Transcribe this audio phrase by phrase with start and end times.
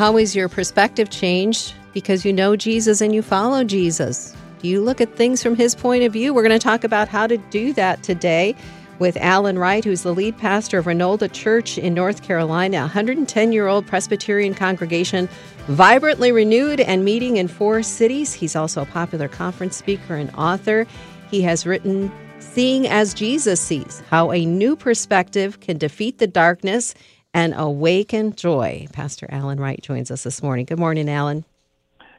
[0.00, 4.34] How is your perspective changed because you know Jesus and you follow Jesus?
[4.60, 6.32] Do you look at things from his point of view?
[6.32, 8.56] We're going to talk about how to do that today
[8.98, 13.52] with Alan Wright, who's the lead pastor of Reynolda Church in North Carolina, a 110
[13.52, 15.28] year old Presbyterian congregation,
[15.66, 18.32] vibrantly renewed and meeting in four cities.
[18.32, 20.86] He's also a popular conference speaker and author.
[21.30, 26.94] He has written Seeing as Jesus Sees How a New Perspective Can Defeat the Darkness
[27.34, 28.86] and Awaken Joy.
[28.92, 30.66] Pastor Alan Wright joins us this morning.
[30.66, 31.44] Good morning, Alan.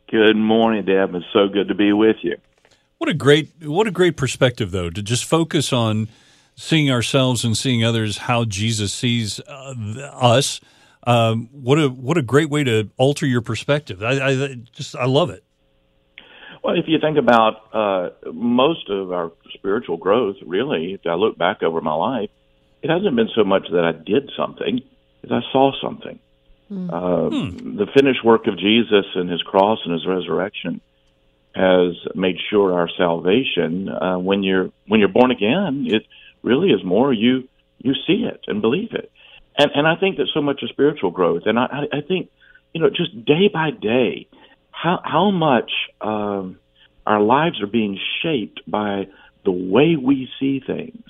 [0.09, 1.15] Good morning, Deb.
[1.15, 2.37] It's so good to be with you.
[2.97, 6.07] What a great what a great perspective though to just focus on
[6.55, 9.73] seeing ourselves and seeing others how Jesus sees uh,
[10.13, 10.59] us.
[11.07, 14.03] Um, what a what a great way to alter your perspective.
[14.03, 15.43] I, I just I love it.
[16.63, 21.35] Well, if you think about uh, most of our spiritual growth, really, if I look
[21.35, 22.29] back over my life,
[22.83, 24.81] it hasn't been so much that I did something
[25.23, 26.19] as I saw something.
[26.71, 26.89] Mm.
[26.89, 27.77] Uh, hmm.
[27.77, 30.81] The finished work of Jesus and His cross and His resurrection
[31.53, 33.89] has made sure our salvation.
[33.89, 36.03] Uh, when you're when you're born again, it
[36.43, 39.11] really is more you you see it and believe it,
[39.57, 42.29] and and I think that so much of spiritual growth, and I I think
[42.73, 44.27] you know just day by day,
[44.71, 46.57] how how much um,
[47.05, 49.07] our lives are being shaped by
[49.43, 51.03] the way we see things.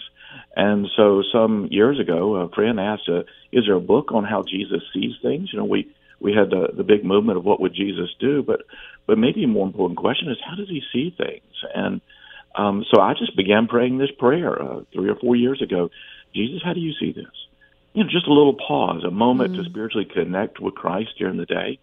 [0.55, 4.43] And so some years ago, a friend asked, uh, "Is there a book on how
[4.43, 5.87] Jesus sees things?" You know, we
[6.19, 8.63] we had the the big movement of what would Jesus do, but
[9.07, 11.63] but maybe a more important question is how does he see things?
[11.73, 12.01] And
[12.55, 15.89] um, so I just began praying this prayer uh, three or four years ago.
[16.35, 17.31] Jesus, how do you see this?
[17.93, 19.63] You know, just a little pause, a moment mm-hmm.
[19.63, 21.79] to spiritually connect with Christ during the day,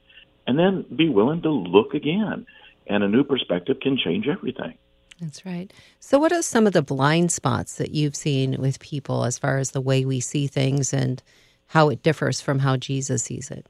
[0.46, 2.46] and then be willing to look again.
[2.86, 4.74] And a new perspective can change everything.
[5.20, 5.72] That's right.
[5.98, 9.58] So, what are some of the blind spots that you've seen with people as far
[9.58, 11.22] as the way we see things and
[11.66, 13.66] how it differs from how Jesus sees it?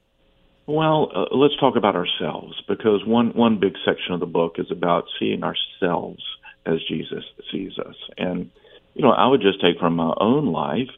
[0.67, 4.69] Well, uh, let's talk about ourselves because one one big section of the book is
[4.69, 6.23] about seeing ourselves
[6.65, 7.95] as Jesus sees us.
[8.17, 8.51] And
[8.93, 10.89] you know, I would just take from my own life.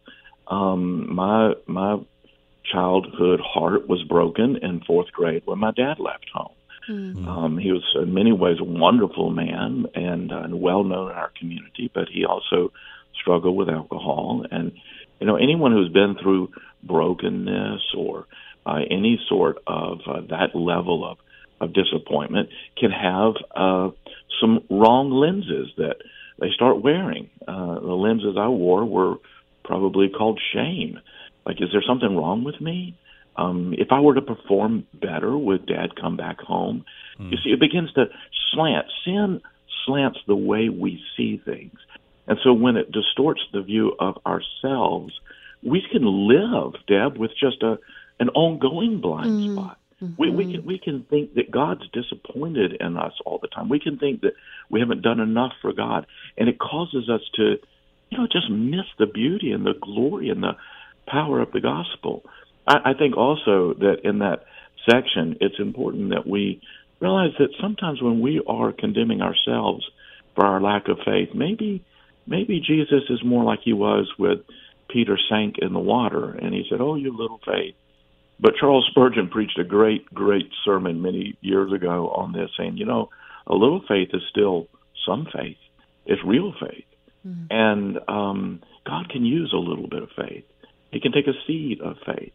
[0.47, 2.00] Um, my my
[2.69, 6.51] childhood heart was broken in fourth grade when my dad left home.
[6.90, 7.28] Mm-hmm.
[7.28, 11.18] Um, he was in many ways a wonderful man and, uh, and well known in
[11.18, 12.72] our community, but he also
[13.19, 14.46] struggled with alcohol.
[14.50, 14.74] And
[15.19, 16.52] you know, anyone who's been through
[16.84, 18.25] brokenness or
[18.66, 21.18] uh, any sort of uh, that level of
[21.62, 23.92] of disappointment can have uh,
[24.42, 25.98] some wrong lenses that
[26.40, 27.30] they start wearing.
[27.48, 29.18] Uh, the lenses I wore were
[29.63, 31.00] probably called shame.
[31.46, 32.98] Like, is there something wrong with me?
[33.36, 36.86] Um, if I were to perform better, would Dad come back home?
[37.19, 37.31] Mm.
[37.31, 38.06] You see, it begins to
[38.52, 38.88] slant.
[39.06, 39.42] Sin
[39.86, 41.78] slants the way we see things.
[42.28, 45.14] And so when it distorts the view of ourselves,
[45.64, 47.80] we can live, Deb, with just a
[48.19, 49.53] an ongoing blind mm.
[49.53, 49.80] spot.
[50.02, 50.13] Mm-hmm.
[50.18, 53.69] We, we can we can think that God's disappointed in us all the time.
[53.69, 54.34] We can think that
[54.69, 56.06] we haven't done enough for God,
[56.38, 57.58] and it causes us to,
[58.09, 60.56] you know, just miss the beauty and the glory and the
[61.08, 62.24] power of the gospel.
[62.67, 64.45] I, I think also that in that
[64.89, 66.61] section, it's important that we
[66.99, 69.85] realize that sometimes when we are condemning ourselves
[70.35, 71.83] for our lack of faith, maybe
[72.27, 74.39] maybe Jesus is more like he was with
[74.89, 77.75] Peter sank in the water, and he said, "Oh, you little faith."
[78.41, 82.85] But Charles Spurgeon preached a great, great sermon many years ago on this, saying, you
[82.85, 83.09] know,
[83.45, 84.67] a little faith is still
[85.05, 85.57] some faith.
[86.07, 86.85] It's real faith.
[87.25, 87.45] Mm-hmm.
[87.51, 90.44] And um, God can use a little bit of faith.
[90.91, 92.33] He can take a seed of faith.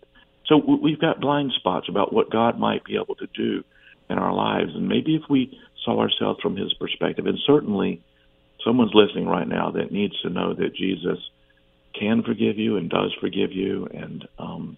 [0.49, 3.65] So we've got blind spots about what God might be able to do
[4.09, 4.71] in our lives.
[4.75, 8.03] And maybe if we saw ourselves from his perspective, and certainly
[8.65, 11.19] someone's listening right now that needs to know that Jesus
[11.99, 13.89] can forgive you and does forgive you.
[13.93, 14.77] And, um,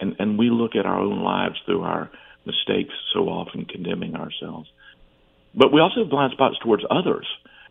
[0.00, 2.10] and, and we look at our own lives through our
[2.44, 4.68] mistakes so often condemning ourselves.
[5.54, 7.26] But we also have blind spots towards others.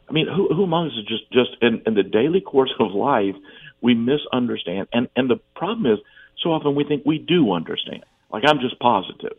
[0.09, 2.91] I mean, who, who among us is just, just in, in the daily course of
[2.91, 3.35] life,
[3.81, 4.87] we misunderstand.
[4.93, 5.99] And, and the problem is,
[6.45, 8.05] so often we think we do understand.
[8.31, 9.37] Like I'm just positive.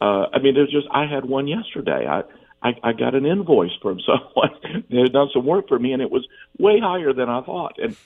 [0.00, 2.06] Uh, I mean, there's just I had one yesterday.
[2.06, 2.22] I,
[2.62, 4.50] I I got an invoice from someone
[4.90, 6.26] that had done some work for me, and it was
[6.58, 7.78] way higher than I thought.
[7.78, 7.96] And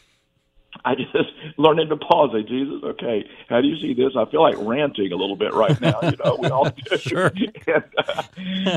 [0.85, 1.11] I just
[1.56, 2.31] learning to pause.
[2.32, 4.12] Say, Jesus, okay, how do you see this?
[4.17, 5.99] I feel like ranting a little bit right now.
[6.03, 6.99] You know, we all do.
[6.99, 7.32] sure.
[7.67, 8.23] and, uh,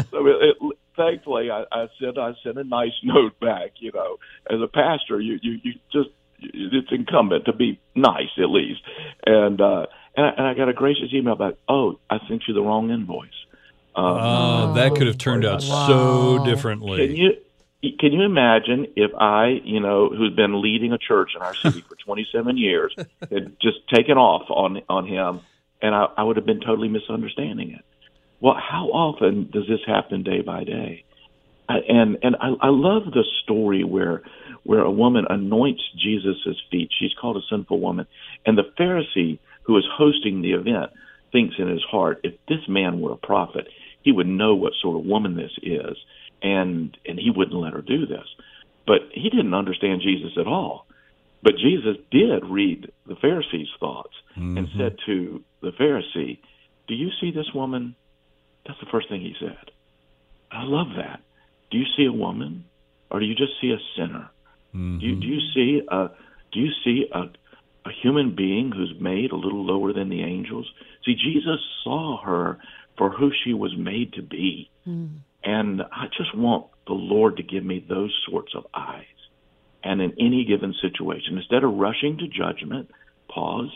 [0.09, 3.73] so it, it, thankfully, I, I sent I sent a nice note back.
[3.77, 4.17] You know,
[4.49, 6.09] as a pastor, you you you just
[6.41, 8.81] it's incumbent to be nice at least.
[9.25, 11.55] And uh, and, I, and I got a gracious email back.
[11.67, 13.29] Oh, I sent you the wrong invoice.
[13.95, 15.87] Um, uh, that could have turned out wow.
[15.87, 17.07] so differently.
[17.07, 17.31] Can you
[17.99, 21.81] can you imagine if I, you know, who's been leading a church in our city
[21.81, 22.93] for 27 years,
[23.31, 25.41] had just taken off on on him,
[25.81, 27.85] and I, I would have been totally misunderstanding it.
[28.39, 31.05] well, how often does this happen day by day?
[31.69, 34.23] I, and and I, I love the story where
[34.63, 36.89] where a woman anoints Jesus' feet.
[36.97, 38.07] She's called a sinful woman,
[38.45, 40.91] and the Pharisee who is hosting the event
[41.31, 43.67] thinks in his heart, if this man were a prophet,
[44.01, 45.97] he would know what sort of woman this is,
[46.41, 48.25] and and he wouldn't let her do this.
[48.87, 50.87] But he didn't understand Jesus at all.
[51.43, 54.57] But Jesus did read the Pharisee's thoughts mm-hmm.
[54.57, 56.39] and said to the Pharisee,
[56.87, 57.95] Do you see this woman?
[58.65, 59.71] That's the first thing he said.
[60.51, 61.21] I love that.
[61.71, 62.65] Do you see a woman?
[63.11, 64.29] Or do you just see a sinner?
[64.75, 64.99] Mm-hmm.
[64.99, 66.09] Do, you, do you see a
[66.51, 67.23] do you see a
[67.85, 70.69] a human being who's made a little lower than the angels?
[71.05, 72.59] See, Jesus saw her
[72.97, 74.69] for who she was made to be.
[74.85, 75.19] Mm.
[75.43, 79.05] And I just want the Lord to give me those sorts of eyes
[79.83, 81.37] and in any given situation.
[81.37, 82.91] Instead of rushing to judgment,
[83.29, 83.71] pause,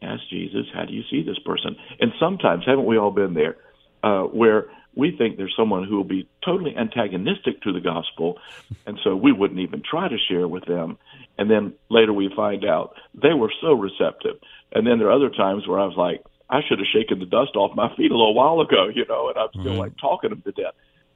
[0.00, 1.76] ask Jesus, how do you see this person?
[2.00, 3.56] And sometimes, haven't we all been there,
[4.02, 8.38] uh, where we think there's someone who will be totally antagonistic to the gospel,
[8.86, 10.98] and so we wouldn't even try to share with them.
[11.38, 14.36] And then later we find out they were so receptive.
[14.72, 17.26] And then there are other times where I was like, I should have shaken the
[17.26, 19.78] dust off my feet a little while ago, you know, and I'm still mm-hmm.
[19.78, 20.74] like talking them to death.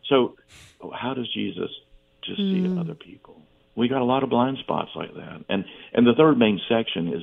[0.08, 0.36] So,
[0.94, 1.70] how does Jesus
[2.24, 2.74] just mm.
[2.74, 3.42] see other people?
[3.74, 5.44] We got a lot of blind spots like that.
[5.48, 7.22] And and the third main section is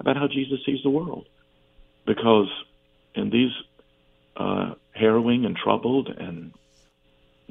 [0.00, 1.26] about how Jesus sees the world,
[2.06, 2.48] because
[3.14, 3.52] in these
[4.36, 6.52] uh, harrowing and troubled and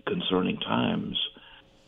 [0.08, 1.18] concerning times,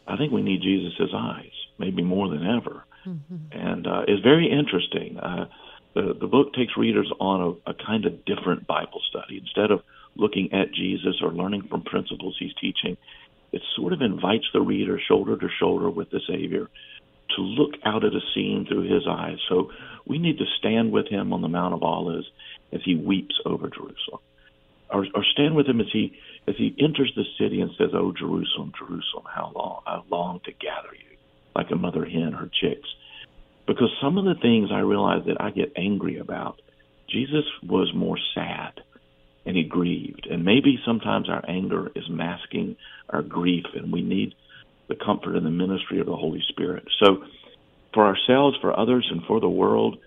[0.08, 2.84] I think we need Jesus' eyes, maybe more than ever.
[3.06, 3.36] Mm-hmm.
[3.52, 5.20] And uh, it's very interesting.
[5.20, 5.48] Uh,
[5.94, 9.38] the the book takes readers on a, a kind of different Bible study.
[9.38, 9.82] Instead of
[10.16, 12.98] looking at Jesus or learning from principles he's teaching,
[13.52, 16.70] it sort of invites the reader shoulder to shoulder with the Savior
[17.36, 19.38] to look out at a scene through his eyes.
[19.50, 19.72] So
[20.06, 22.30] we need to stand with him on the Mount of Olives
[22.72, 24.22] as he weeps over Jerusalem.
[24.94, 26.14] Or, or stand with him as he
[26.48, 30.52] as he enters the city and says, Oh Jerusalem, Jerusalem, how long I long to
[30.52, 31.18] gather you
[31.56, 32.88] like a mother hen her chicks.
[33.68, 36.62] Because some of the things I realize that I get angry about,
[37.10, 38.82] Jesus was more sad
[39.46, 40.28] and he grieved.
[40.30, 42.76] And maybe sometimes our anger is masking
[43.10, 44.36] our grief, and we need
[44.88, 46.86] the comfort and the ministry of the Holy Spirit.
[47.02, 47.24] So,
[47.94, 49.98] for ourselves, for others, and for the world,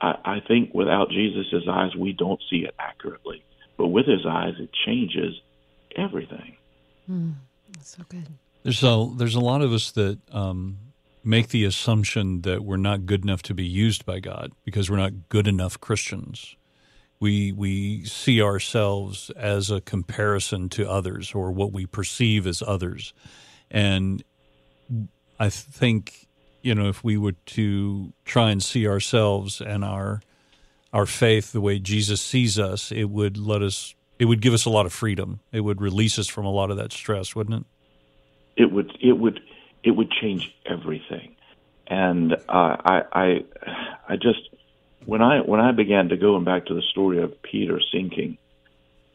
[0.00, 3.44] I, I think without Jesus' eyes, we don't see it accurately.
[3.76, 5.34] But with his eyes, it changes
[5.96, 6.56] everything.
[7.10, 7.34] Mm,
[7.82, 8.26] so good.
[8.62, 10.78] There's a there's a lot of us that um,
[11.22, 14.96] make the assumption that we're not good enough to be used by God because we're
[14.96, 16.56] not good enough Christians
[17.20, 23.14] we we see ourselves as a comparison to others or what we perceive as others
[23.70, 24.22] and
[25.40, 26.26] i think
[26.62, 30.20] you know if we were to try and see ourselves and our
[30.96, 34.64] our faith the way jesus sees us it would let us it would give us
[34.64, 37.66] a lot of freedom it would release us from a lot of that stress wouldn't
[38.56, 39.40] it it would it would
[39.84, 41.34] it would change everything
[41.86, 43.44] and uh, i i
[44.08, 44.48] i just
[45.06, 48.36] when I when I began to go and back to the story of Peter sinking,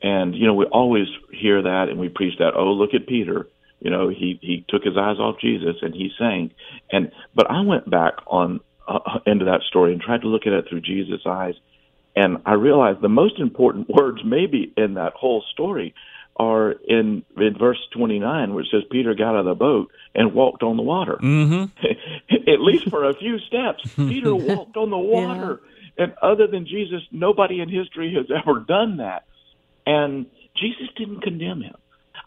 [0.01, 2.55] and you know we always hear that and we preach that.
[2.55, 3.47] Oh, look at Peter.
[3.79, 6.53] You know he he took his eyes off Jesus and he sank.
[6.91, 10.53] And but I went back on uh, into that story and tried to look at
[10.53, 11.55] it through Jesus' eyes,
[12.15, 15.93] and I realized the most important words maybe in that whole story
[16.37, 20.63] are in in verse 29 which says Peter got out of the boat and walked
[20.63, 21.17] on the water.
[21.21, 21.85] Mm-hmm.
[22.49, 25.61] At least for a few steps, Peter walked on the water.
[25.61, 25.67] Yeah.
[26.05, 29.25] And other than Jesus, nobody in history has ever done that.
[29.85, 30.25] And
[30.55, 31.75] Jesus didn't condemn him.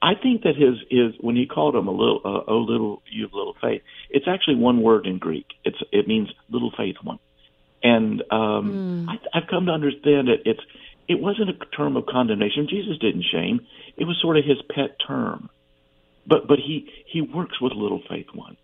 [0.02, 3.24] I think that his is when he called him a little uh, oh little you
[3.24, 3.82] have little faith.
[4.10, 5.46] It's actually one word in Greek.
[5.64, 7.18] It's it means little faith one.
[7.84, 9.08] And um, mm.
[9.08, 10.40] I, I've come to understand it.
[10.44, 10.60] It's
[11.06, 12.66] it wasn't a term of condemnation.
[12.68, 13.60] Jesus didn't shame.
[13.96, 15.50] It was sort of his pet term.
[16.26, 18.58] But but he he works with little faith ones.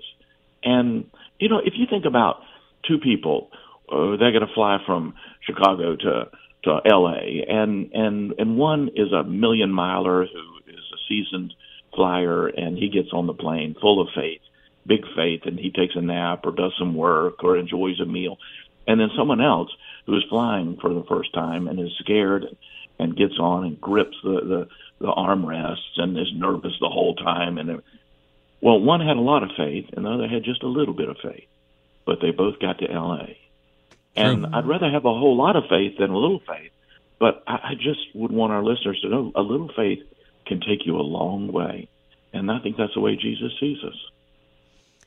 [0.64, 2.42] And you know if you think about
[2.88, 3.50] two people
[3.92, 6.30] uh, they're going to fly from Chicago to
[6.64, 7.44] to L.A.
[7.48, 11.54] and and and one is a million miler who is a seasoned
[11.94, 14.40] flyer and he gets on the plane full of faith,
[14.86, 18.36] big faith, and he takes a nap or does some work or enjoys a meal,
[18.90, 19.70] and then someone else
[20.06, 22.44] who is flying for the first time and is scared
[22.98, 24.68] and gets on and grips the the,
[25.00, 27.82] the armrests and is nervous the whole time and
[28.60, 31.08] well one had a lot of faith and the other had just a little bit
[31.08, 31.48] of faith
[32.04, 33.26] but they both got to LA
[34.16, 36.72] and I'd rather have a whole lot of faith than a little faith.
[37.18, 40.00] But I, I just would want our listeners to know a little faith
[40.46, 41.88] can take you a long way.
[42.32, 43.96] And I think that's the way Jesus sees us.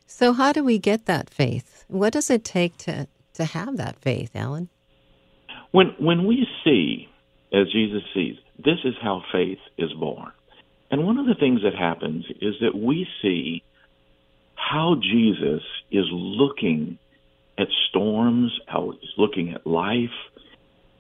[0.06, 1.86] So, how do we get that faith?
[1.88, 4.70] What does it take to, to have that faith, Alan?
[5.72, 7.10] When, when we see,
[7.52, 10.32] as Jesus sees, this is how faith is born.
[10.92, 13.64] And one of the things that happens is that we see
[14.56, 17.00] how Jesus is looking
[17.58, 20.14] at storms, how he's looking at life.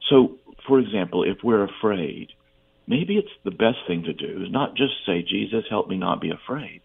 [0.09, 0.37] So,
[0.67, 2.29] for example, if we're afraid,
[2.87, 6.21] maybe it's the best thing to do is not just say, Jesus, help me not
[6.21, 6.81] be afraid,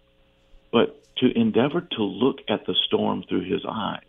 [0.72, 4.02] but to endeavor to look at the storm through his eyes.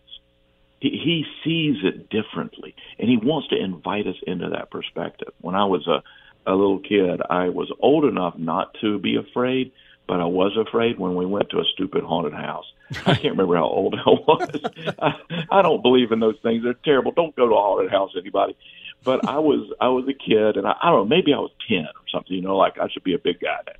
[0.80, 5.28] He, sees it differently, and he wants to invite us into that perspective.
[5.40, 6.02] When I was a,
[6.50, 9.72] a little kid, I was old enough not to be afraid,
[10.08, 12.64] but I was afraid when we went to a stupid haunted house.
[13.06, 14.94] I can't remember how old I was.
[14.98, 15.12] I,
[15.50, 16.64] I don't believe in those things.
[16.64, 17.12] They're terrible.
[17.12, 18.56] Don't go to a haunted house, anybody.
[19.04, 21.16] But I was I was a kid, and I, I don't know.
[21.16, 22.34] Maybe I was ten or something.
[22.34, 23.72] You know, like I should be a big guy now.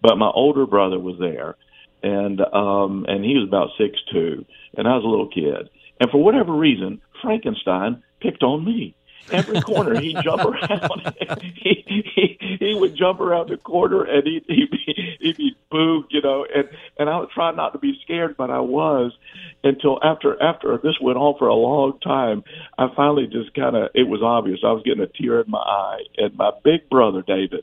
[0.00, 1.56] But my older brother was there,
[2.02, 4.44] and um, and he was about six two,
[4.76, 5.70] and I was a little kid.
[6.02, 8.92] And for whatever reason, Frankenstein picked on me
[9.30, 11.14] every corner he'd jump around.
[11.54, 16.04] he, he he would jump around the corner and he'd he'd be, he'd be boo,
[16.10, 16.44] you know.
[16.52, 16.68] And
[16.98, 19.12] and I would try not to be scared, but I was
[19.62, 22.42] until after after this went on for a long time.
[22.76, 25.60] I finally just kind of it was obvious I was getting a tear in my
[25.60, 26.02] eye.
[26.18, 27.62] And my big brother David,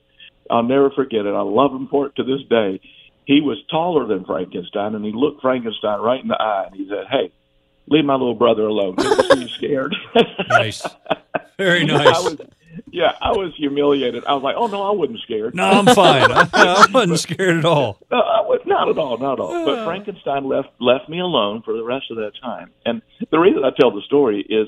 [0.50, 1.36] I'll never forget it.
[1.36, 2.79] I love him for it to this day.
[3.25, 6.88] He was taller than Frankenstein, and he looked Frankenstein right in the eye, and he
[6.88, 7.34] said, "Hey."
[7.89, 8.96] Leave my little brother alone.
[8.96, 9.96] Because he's scared.
[10.50, 10.86] nice.
[11.58, 12.08] Very nice.
[12.08, 12.38] I was,
[12.91, 14.24] yeah, I was humiliated.
[14.25, 16.31] I was like, "Oh no, I wasn't scared." No, I'm fine.
[16.31, 17.98] I, I wasn't scared at all.
[18.12, 19.65] No, I was not at all, not at all.
[19.65, 22.72] But Frankenstein left left me alone for the rest of that time.
[22.86, 24.67] And the reason I tell the story is,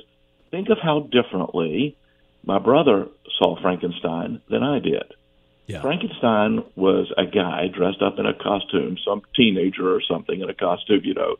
[0.52, 1.98] think of how differently
[2.44, 5.14] my brother saw Frankenstein than I did.
[5.68, 5.82] Yeah.
[5.82, 10.54] Frankenstein was a guy dressed up in a costume, some teenager or something in a
[10.54, 11.38] costume, you know.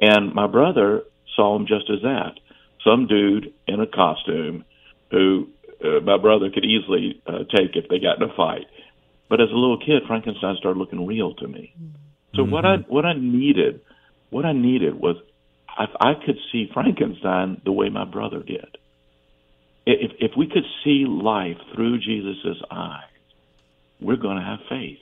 [0.00, 1.02] And my brother
[1.36, 2.32] saw him just as that,
[2.84, 4.64] some dude in a costume
[5.10, 5.48] who
[5.82, 8.66] uh, my brother could easily uh, take if they got in a fight.
[9.28, 11.74] But as a little kid, Frankenstein started looking real to me.
[12.34, 12.52] So mm-hmm.
[12.52, 13.80] what I what I needed,
[14.30, 15.16] what I needed was
[15.78, 18.78] if I could see Frankenstein the way my brother did.
[19.86, 23.02] If if we could see life through Jesus's eyes,
[24.00, 24.98] we're going to have faith.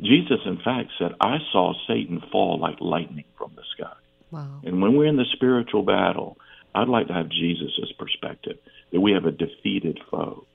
[0.00, 3.92] Jesus, in fact, said, "I saw Satan fall like lightning from the sky."
[4.32, 4.60] Wow.
[4.64, 6.38] And when we're in the spiritual battle,
[6.74, 8.56] I'd like to have Jesus' perspective
[8.90, 10.46] that we have a defeated foe.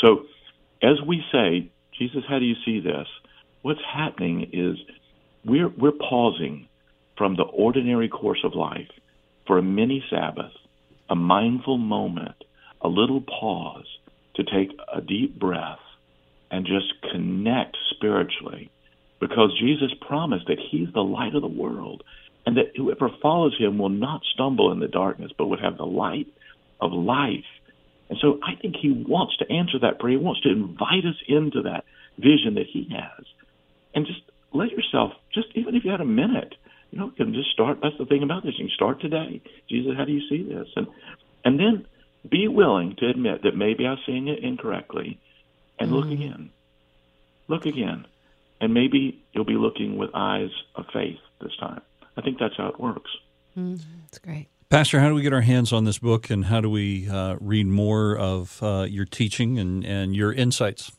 [0.00, 0.26] So,
[0.82, 3.06] as we say, Jesus, how do you see this?
[3.62, 4.76] What's happening is
[5.44, 6.68] we're we're pausing
[7.16, 8.90] from the ordinary course of life
[9.46, 10.52] for a mini Sabbath,
[11.08, 12.44] a mindful moment,
[12.82, 13.86] a little pause
[14.36, 15.78] to take a deep breath
[16.50, 18.70] and just connect spiritually
[19.20, 22.02] because Jesus promised that he's the light of the world
[22.46, 25.86] and that whoever follows him will not stumble in the darkness, but would have the
[25.86, 26.26] light
[26.80, 27.44] of life.
[28.08, 30.18] And so I think he wants to answer that prayer.
[30.18, 31.84] He wants to invite us into that
[32.18, 33.24] vision that he has.
[33.94, 34.20] And just
[34.52, 36.54] let yourself, just even if you had a minute,
[36.90, 37.78] you know, you can just start.
[37.82, 38.54] That's the thing about this.
[38.58, 39.40] You can start today.
[39.68, 40.68] Jesus, how do you see this?
[40.76, 40.86] And
[41.44, 41.86] and then
[42.28, 45.18] be willing to admit that maybe I'm seeing it incorrectly
[45.78, 45.96] and mm-hmm.
[45.96, 46.50] look again.
[47.48, 48.06] Look again.
[48.60, 51.82] And maybe you'll be looking with eyes of faith this time.
[52.16, 53.10] I think that's how it works.
[53.56, 54.48] Mm, that's great.
[54.68, 57.36] Pastor, how do we get our hands on this book and how do we uh,
[57.40, 60.90] read more of uh, your teaching and, and your insights?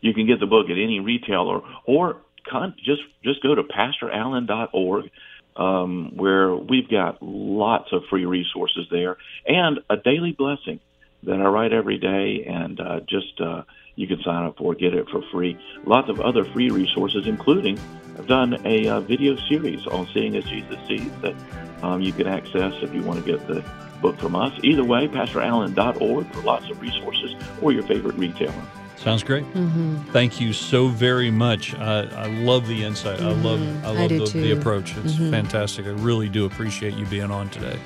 [0.00, 2.16] You can get the book at any retailer or
[2.48, 5.10] con- just just go to pastoralan.org
[5.56, 10.80] um, where we've got lots of free resources there and a daily blessing
[11.24, 13.62] that I write every day and uh, just uh,
[13.96, 15.58] you can sign up for, get it for free.
[15.84, 17.78] Lots of other free resources, including
[18.18, 21.34] I've done a uh, video series on Seeing as Jesus Sees that
[21.82, 23.64] um, you can access if you want to get the
[24.00, 24.52] book from us.
[24.62, 28.62] Either way, pastoralan.org for lots of resources or your favorite retailer.
[28.96, 29.44] Sounds great.
[29.54, 29.96] Mm-hmm.
[30.12, 31.74] Thank you so very much.
[31.74, 33.18] I, I love the insight.
[33.18, 33.28] Mm-hmm.
[33.28, 34.94] I love I love I the, the, approach.
[34.98, 35.30] It's mm-hmm.
[35.30, 35.86] fantastic.
[35.86, 37.78] I really do appreciate you being on today.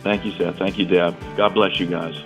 [0.00, 0.56] Thank you, Seth.
[0.56, 1.14] Thank you, Deb.
[1.36, 2.18] God bless you guys.